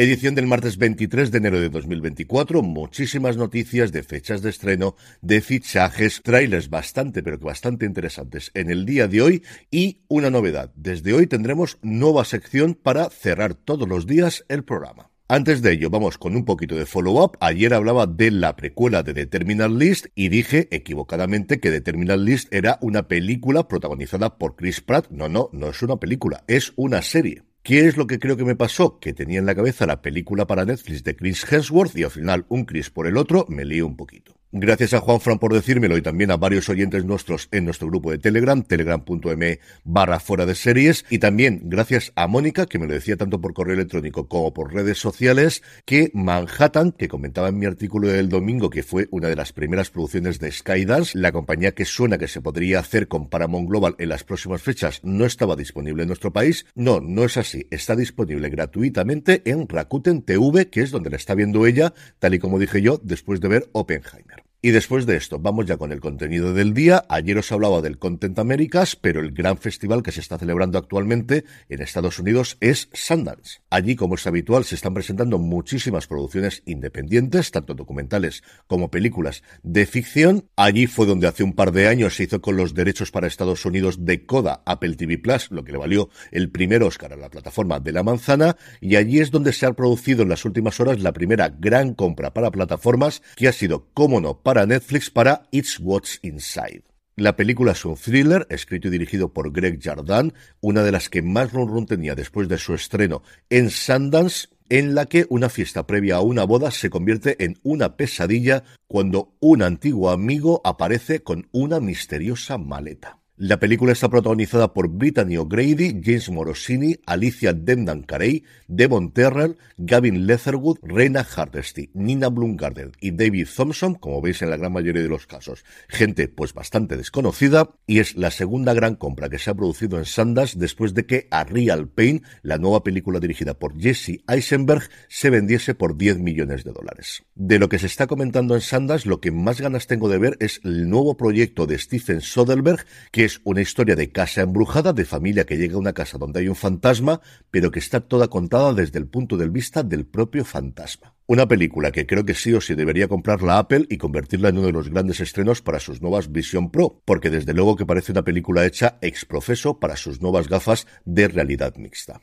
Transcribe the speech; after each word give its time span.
Edición 0.00 0.36
del 0.36 0.46
martes 0.46 0.78
23 0.78 1.32
de 1.32 1.38
enero 1.38 1.60
de 1.60 1.70
2024, 1.70 2.62
muchísimas 2.62 3.36
noticias 3.36 3.90
de 3.90 4.04
fechas 4.04 4.42
de 4.42 4.50
estreno, 4.50 4.94
de 5.22 5.40
fichajes, 5.40 6.22
trailers 6.22 6.70
bastante 6.70 7.20
pero 7.20 7.36
que 7.36 7.44
bastante 7.44 7.84
interesantes 7.84 8.52
en 8.54 8.70
el 8.70 8.86
día 8.86 9.08
de 9.08 9.22
hoy 9.22 9.42
y 9.72 10.02
una 10.06 10.30
novedad. 10.30 10.70
Desde 10.76 11.14
hoy 11.14 11.26
tendremos 11.26 11.78
nueva 11.82 12.24
sección 12.24 12.74
para 12.74 13.10
cerrar 13.10 13.54
todos 13.54 13.88
los 13.88 14.06
días 14.06 14.44
el 14.46 14.62
programa. 14.62 15.10
Antes 15.26 15.62
de 15.62 15.72
ello, 15.72 15.90
vamos 15.90 16.16
con 16.16 16.36
un 16.36 16.44
poquito 16.44 16.76
de 16.76 16.86
follow-up. 16.86 17.36
Ayer 17.40 17.74
hablaba 17.74 18.06
de 18.06 18.30
la 18.30 18.54
precuela 18.54 19.02
de 19.02 19.14
The 19.14 19.26
Terminal 19.26 19.80
List 19.80 20.06
y 20.14 20.28
dije 20.28 20.68
equivocadamente 20.70 21.58
que 21.58 21.72
The 21.72 21.80
Terminal 21.80 22.24
List 22.24 22.54
era 22.54 22.78
una 22.82 23.08
película 23.08 23.66
protagonizada 23.66 24.38
por 24.38 24.54
Chris 24.54 24.80
Pratt. 24.80 25.08
No, 25.10 25.28
no, 25.28 25.50
no 25.52 25.70
es 25.70 25.82
una 25.82 25.96
película, 25.96 26.44
es 26.46 26.72
una 26.76 27.02
serie. 27.02 27.47
¿Qué 27.68 27.86
es 27.86 27.98
lo 27.98 28.06
que 28.06 28.18
creo 28.18 28.38
que 28.38 28.46
me 28.46 28.56
pasó? 28.56 28.98
Que 28.98 29.12
tenía 29.12 29.40
en 29.40 29.44
la 29.44 29.54
cabeza 29.54 29.84
la 29.84 30.00
película 30.00 30.46
para 30.46 30.64
Netflix 30.64 31.04
de 31.04 31.14
Chris 31.14 31.44
Hemsworth 31.52 31.94
y 31.98 32.02
al 32.02 32.10
final 32.10 32.46
un 32.48 32.64
Chris 32.64 32.88
por 32.88 33.06
el 33.06 33.18
otro 33.18 33.44
me 33.50 33.66
lío 33.66 33.86
un 33.86 33.94
poquito. 33.94 34.37
Gracias 34.50 34.94
a 34.94 35.00
Juan 35.00 35.20
Fran 35.20 35.38
por 35.38 35.52
decírmelo 35.52 35.98
y 35.98 36.00
también 36.00 36.30
a 36.30 36.38
varios 36.38 36.70
oyentes 36.70 37.04
nuestros 37.04 37.48
en 37.50 37.66
nuestro 37.66 37.88
grupo 37.88 38.10
de 38.10 38.16
Telegram, 38.16 38.62
telegram.m 38.62 39.58
barra 39.84 40.20
fuera 40.20 40.46
de 40.46 40.54
series. 40.54 41.04
Y 41.10 41.18
también 41.18 41.60
gracias 41.64 42.12
a 42.16 42.26
Mónica, 42.28 42.64
que 42.64 42.78
me 42.78 42.86
lo 42.86 42.94
decía 42.94 43.18
tanto 43.18 43.42
por 43.42 43.52
correo 43.52 43.74
electrónico 43.74 44.26
como 44.26 44.54
por 44.54 44.72
redes 44.72 44.96
sociales, 44.96 45.62
que 45.84 46.10
Manhattan, 46.14 46.92
que 46.92 47.08
comentaba 47.08 47.48
en 47.48 47.58
mi 47.58 47.66
artículo 47.66 48.08
del 48.08 48.30
domingo 48.30 48.70
que 48.70 48.82
fue 48.82 49.06
una 49.10 49.28
de 49.28 49.36
las 49.36 49.52
primeras 49.52 49.90
producciones 49.90 50.38
de 50.38 50.50
Skydance, 50.50 51.18
la 51.18 51.30
compañía 51.30 51.72
que 51.72 51.84
suena 51.84 52.16
que 52.16 52.26
se 52.26 52.40
podría 52.40 52.78
hacer 52.78 53.06
con 53.06 53.28
Paramount 53.28 53.68
Global 53.68 53.96
en 53.98 54.08
las 54.08 54.24
próximas 54.24 54.62
fechas, 54.62 55.00
no 55.02 55.26
estaba 55.26 55.56
disponible 55.56 56.04
en 56.04 56.08
nuestro 56.08 56.32
país. 56.32 56.64
No, 56.74 57.02
no 57.02 57.24
es 57.24 57.36
así. 57.36 57.66
Está 57.70 57.96
disponible 57.96 58.48
gratuitamente 58.48 59.42
en 59.44 59.68
Rakuten 59.68 60.22
TV, 60.22 60.70
que 60.70 60.80
es 60.80 60.90
donde 60.90 61.10
la 61.10 61.16
está 61.16 61.34
viendo 61.34 61.66
ella, 61.66 61.92
tal 62.18 62.32
y 62.32 62.38
como 62.38 62.58
dije 62.58 62.80
yo, 62.80 62.98
después 63.04 63.42
de 63.42 63.48
ver 63.48 63.68
Oppenheimer. 63.72 64.47
Y 64.68 64.70
después 64.70 65.06
de 65.06 65.16
esto, 65.16 65.38
vamos 65.38 65.64
ya 65.64 65.78
con 65.78 65.92
el 65.92 66.00
contenido 66.00 66.52
del 66.52 66.74
día. 66.74 67.06
Ayer 67.08 67.38
os 67.38 67.50
hablaba 67.52 67.80
del 67.80 67.98
Content 67.98 68.38
Americas, 68.38 68.96
pero 68.96 69.20
el 69.20 69.32
gran 69.32 69.56
festival 69.56 70.02
que 70.02 70.12
se 70.12 70.20
está 70.20 70.36
celebrando 70.36 70.76
actualmente 70.76 71.46
en 71.70 71.80
Estados 71.80 72.18
Unidos 72.18 72.58
es 72.60 72.90
Sundance. 72.92 73.60
Allí, 73.70 73.96
como 73.96 74.16
es 74.16 74.26
habitual, 74.26 74.64
se 74.64 74.74
están 74.74 74.92
presentando 74.92 75.38
muchísimas 75.38 76.06
producciones 76.06 76.62
independientes, 76.66 77.50
tanto 77.50 77.72
documentales 77.72 78.42
como 78.66 78.90
películas 78.90 79.42
de 79.62 79.86
ficción. 79.86 80.50
Allí 80.54 80.86
fue 80.86 81.06
donde 81.06 81.28
hace 81.28 81.44
un 81.44 81.54
par 81.54 81.72
de 81.72 81.88
años 81.88 82.16
se 82.16 82.24
hizo 82.24 82.42
con 82.42 82.58
los 82.58 82.74
derechos 82.74 83.10
para 83.10 83.26
Estados 83.26 83.64
Unidos 83.64 84.04
de 84.04 84.26
Coda 84.26 84.62
Apple 84.66 84.96
TV 84.96 85.16
Plus, 85.16 85.50
lo 85.50 85.64
que 85.64 85.72
le 85.72 85.78
valió 85.78 86.10
el 86.30 86.50
primer 86.50 86.82
Oscar 86.82 87.14
a 87.14 87.16
la 87.16 87.30
plataforma 87.30 87.80
de 87.80 87.92
la 87.92 88.02
manzana, 88.02 88.58
y 88.82 88.96
allí 88.96 89.20
es 89.20 89.30
donde 89.30 89.54
se 89.54 89.64
ha 89.64 89.72
producido 89.72 90.24
en 90.24 90.28
las 90.28 90.44
últimas 90.44 90.78
horas 90.78 91.00
la 91.00 91.14
primera 91.14 91.48
gran 91.48 91.94
compra 91.94 92.34
para 92.34 92.50
plataformas, 92.50 93.22
que 93.34 93.48
ha 93.48 93.52
sido, 93.52 93.88
cómo 93.94 94.20
no, 94.20 94.42
para 94.42 94.57
Netflix 94.66 95.10
para 95.10 95.48
It's 95.50 95.78
What's 95.80 96.18
Inside. 96.22 96.82
La 97.16 97.34
película 97.34 97.72
es 97.72 97.84
un 97.84 97.96
thriller 97.96 98.46
escrito 98.48 98.86
y 98.86 98.90
dirigido 98.92 99.32
por 99.32 99.50
Greg 99.50 99.80
Jardin, 99.82 100.32
una 100.60 100.84
de 100.84 100.92
las 100.92 101.08
que 101.08 101.20
más 101.20 101.52
run 101.52 101.68
run 101.68 101.86
tenía 101.86 102.14
después 102.14 102.48
de 102.48 102.58
su 102.58 102.74
estreno 102.74 103.22
en 103.50 103.70
Sundance, 103.70 104.48
en 104.68 104.94
la 104.94 105.06
que 105.06 105.26
una 105.28 105.48
fiesta 105.48 105.86
previa 105.86 106.16
a 106.16 106.20
una 106.20 106.44
boda 106.44 106.70
se 106.70 106.90
convierte 106.90 107.42
en 107.44 107.58
una 107.64 107.96
pesadilla 107.96 108.62
cuando 108.86 109.34
un 109.40 109.62
antiguo 109.62 110.10
amigo 110.10 110.60
aparece 110.64 111.22
con 111.24 111.48
una 111.50 111.80
misteriosa 111.80 112.56
maleta. 112.56 113.18
La 113.40 113.60
película 113.60 113.92
está 113.92 114.08
protagonizada 114.08 114.74
por 114.74 114.88
Brittany 114.88 115.36
O'Grady, 115.36 116.00
James 116.02 116.28
Morosini, 116.28 116.96
Alicia 117.06 117.52
Dendon 117.52 118.02
Carey, 118.02 118.42
Devon 118.66 119.12
Terrell, 119.12 119.56
Gavin 119.76 120.26
Leatherwood, 120.26 120.78
Rena 120.82 121.22
Hardesty, 121.22 121.88
Nina 121.94 122.30
Blumgarden 122.30 122.90
y 123.00 123.12
David 123.12 123.46
Thompson, 123.54 123.94
como 123.94 124.20
veis 124.20 124.42
en 124.42 124.50
la 124.50 124.56
gran 124.56 124.72
mayoría 124.72 125.02
de 125.02 125.08
los 125.08 125.28
casos. 125.28 125.64
Gente 125.86 126.26
pues 126.26 126.52
bastante 126.52 126.96
desconocida 126.96 127.76
y 127.86 128.00
es 128.00 128.16
la 128.16 128.32
segunda 128.32 128.74
gran 128.74 128.96
compra 128.96 129.28
que 129.28 129.38
se 129.38 129.50
ha 129.50 129.54
producido 129.54 129.98
en 129.98 130.04
Sundance 130.04 130.58
después 130.58 130.92
de 130.94 131.06
que 131.06 131.28
A 131.30 131.44
Real 131.44 131.86
Pain, 131.86 132.24
la 132.42 132.58
nueva 132.58 132.82
película 132.82 133.20
dirigida 133.20 133.54
por 133.54 133.80
Jesse 133.80 134.18
Eisenberg, 134.26 134.82
se 135.08 135.30
vendiese 135.30 135.76
por 135.76 135.96
10 135.96 136.18
millones 136.18 136.64
de 136.64 136.72
dólares. 136.72 137.22
De 137.36 137.60
lo 137.60 137.68
que 137.68 137.78
se 137.78 137.86
está 137.86 138.08
comentando 138.08 138.56
en 138.56 138.62
Sundance, 138.62 139.08
lo 139.08 139.20
que 139.20 139.30
más 139.30 139.60
ganas 139.60 139.86
tengo 139.86 140.08
de 140.08 140.18
ver 140.18 140.36
es 140.40 140.60
el 140.64 140.90
nuevo 140.90 141.16
proyecto 141.16 141.68
de 141.68 141.78
Stephen 141.78 142.20
Soderbergh, 142.20 142.84
que 143.12 143.27
es 143.28 143.40
una 143.44 143.60
historia 143.60 143.94
de 143.94 144.10
casa 144.10 144.40
embrujada, 144.40 144.94
de 144.94 145.04
familia 145.04 145.44
que 145.44 145.58
llega 145.58 145.74
a 145.74 145.78
una 145.78 145.92
casa 145.92 146.16
donde 146.16 146.40
hay 146.40 146.48
un 146.48 146.56
fantasma, 146.56 147.20
pero 147.50 147.70
que 147.70 147.78
está 147.78 148.00
toda 148.00 148.28
contada 148.28 148.72
desde 148.72 148.98
el 148.98 149.06
punto 149.06 149.36
de 149.36 149.48
vista 149.48 149.82
del 149.82 150.06
propio 150.06 150.46
fantasma. 150.46 151.14
Una 151.26 151.46
película 151.46 151.92
que 151.92 152.06
creo 152.06 152.24
que 152.24 152.32
sí 152.32 152.54
o 152.54 152.60
sí 152.62 152.74
debería 152.74 153.06
comprar 153.06 153.42
la 153.42 153.58
Apple 153.58 153.84
y 153.90 153.98
convertirla 153.98 154.48
en 154.48 154.58
uno 154.58 154.68
de 154.68 154.72
los 154.72 154.88
grandes 154.88 155.20
estrenos 155.20 155.60
para 155.60 155.78
sus 155.78 156.00
nuevas 156.00 156.32
Vision 156.32 156.70
Pro, 156.70 157.02
porque 157.04 157.28
desde 157.28 157.52
luego 157.52 157.76
que 157.76 157.84
parece 157.84 158.12
una 158.12 158.24
película 158.24 158.64
hecha 158.64 158.98
ex 159.02 159.26
profeso 159.26 159.78
para 159.78 159.96
sus 159.96 160.22
nuevas 160.22 160.48
gafas 160.48 160.86
de 161.04 161.28
realidad 161.28 161.76
mixta. 161.76 162.22